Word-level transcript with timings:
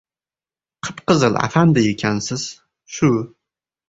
Qip- 0.87 1.03
qizil 1.11 1.37
Afandi 1.41 1.83
ekansiz! 1.89 2.47
Shu! 2.97 3.11